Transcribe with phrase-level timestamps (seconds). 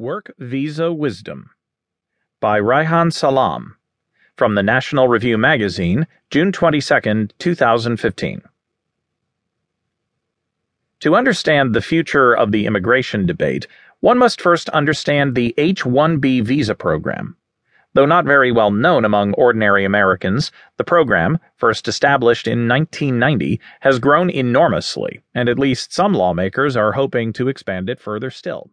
[0.00, 1.50] Work Visa Wisdom
[2.40, 3.76] by Reihan Salam
[4.34, 8.42] from the National Review Magazine, June 22, 2015.
[11.00, 13.66] To understand the future of the immigration debate,
[14.00, 17.36] one must first understand the H 1B visa program.
[17.92, 23.98] Though not very well known among ordinary Americans, the program, first established in 1990, has
[23.98, 28.70] grown enormously, and at least some lawmakers are hoping to expand it further still.